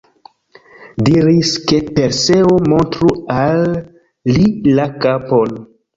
Diris, 1.09 1.51
ke 1.71 1.77
Perseo 1.99 2.55
montru 2.71 3.13
al 3.43 3.63
li 4.35 4.49
la 4.81 4.89
kapon. 5.05 5.55